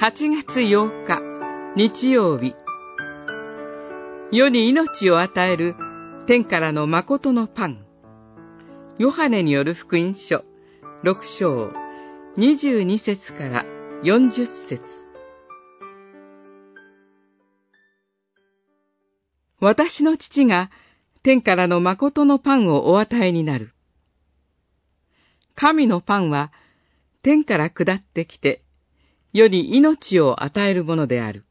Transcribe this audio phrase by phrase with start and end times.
[0.00, 1.20] 8月8日
[1.74, 2.54] 日曜日。
[4.30, 5.74] 世に命を与える
[6.28, 7.84] 天からの誠のパン。
[9.00, 10.44] ヨハネによる福音書
[11.02, 11.72] 6章
[12.36, 13.64] 22節から
[14.04, 14.84] 40節。
[19.58, 20.70] 私の父が
[21.24, 23.72] 天からの誠のパンをお与えになる。
[25.56, 26.52] 神のパンは
[27.24, 28.62] 天から下ってきて
[29.32, 31.44] 世に命を与えるものである。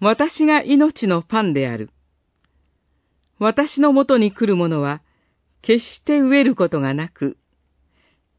[0.00, 1.90] 私が命のパンである。
[3.38, 5.02] 私のもとに来る者は、
[5.62, 7.36] 決して飢えることがなく、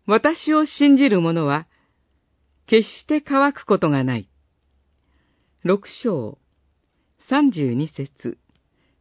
[0.07, 1.67] 私を信じる者は、
[2.65, 4.29] 決して乾くことがない。
[5.63, 6.39] 六章、
[7.19, 8.39] 三十二節、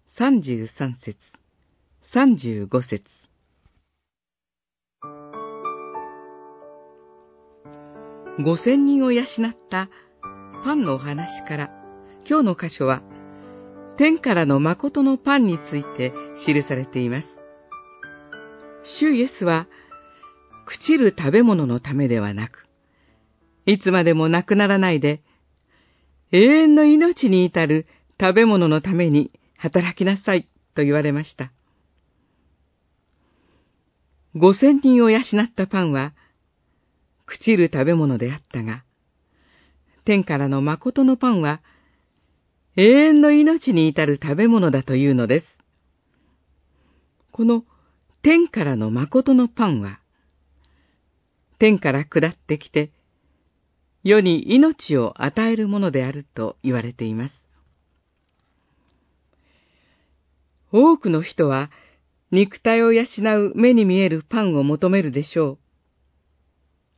[0.07, 1.17] 三十三節、
[2.03, 3.30] 三十五節。
[8.43, 9.27] 五千人を養っ
[9.71, 9.91] た
[10.65, 11.71] パンのお話から、
[12.27, 13.03] 今日の箇所は、
[13.99, 16.15] 天からの誠のパンについて
[16.47, 17.29] 記されています。
[18.99, 19.67] 主イエスは、
[20.67, 22.67] 朽ちる食べ物のためではなく、
[23.67, 25.23] いつまでもなくならないで、
[26.33, 27.87] 永遠の命に至る
[28.19, 31.53] 食べ物のために働きなさいと言われました。
[34.35, 35.25] 五千人を養っ
[35.55, 36.15] たパンは、
[37.31, 38.85] 朽ちる食べ物であったが、
[40.05, 41.63] 天からの誠のパンは、
[42.77, 45.47] 永遠の命に至る食べ物だというのです。
[47.31, 47.65] この
[48.23, 50.01] 天からの誠のパンは、
[51.59, 52.91] 天から下ってきて、
[54.03, 57.35] 世に命を与えるものであると言われています。
[60.73, 61.71] 多くの人は、
[62.31, 65.70] 肉体を養う目に見えるパンを求めるでしょう。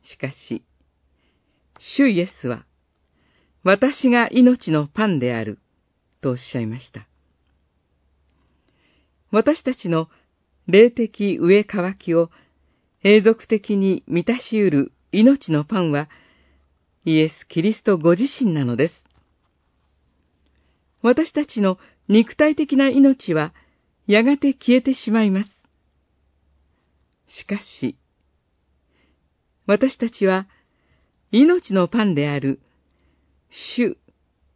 [0.03, 0.63] しかし、
[1.79, 2.65] 主イエスは、
[3.63, 5.59] 私が命のパンである、
[6.21, 7.07] とおっしゃいました。
[9.31, 10.09] 私たちの
[10.67, 12.29] 霊的上乾きを
[13.03, 16.09] 永続的に満たし得る命のパンは、
[17.05, 19.05] イエス・キリストご自身なのです。
[21.01, 21.77] 私たちの
[22.07, 23.53] 肉体的な命は、
[24.07, 25.49] やがて消えてしまいます。
[27.27, 27.97] しかし、
[29.65, 30.47] 私たちは
[31.31, 32.59] 命のパンである
[33.49, 33.97] 主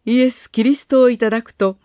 [0.07, 1.77] イエス・キリストをいただくと、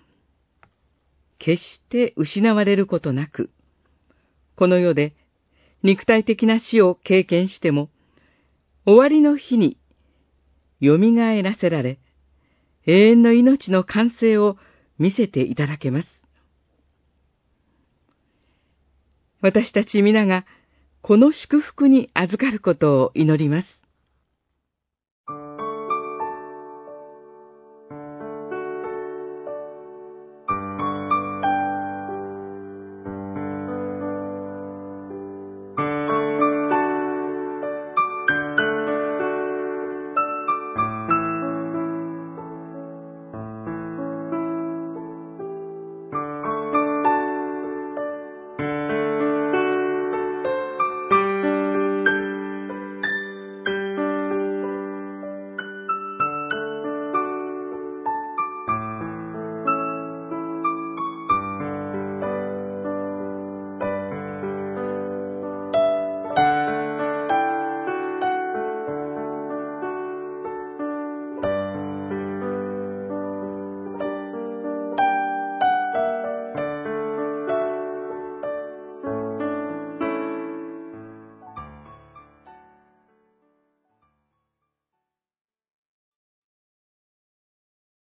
[1.39, 3.51] 決して失われることなく、
[4.55, 5.17] この世で
[5.83, 7.91] 肉体的な死を経験しても、
[8.87, 9.77] 終わりの日に
[10.81, 10.99] 蘇
[11.43, 11.99] らせられ、
[12.87, 14.57] 永遠の命の完成を
[15.01, 16.09] 見せていただけます。
[19.41, 20.47] 私たち皆が
[21.03, 23.82] この祝福に預かることを祈ります。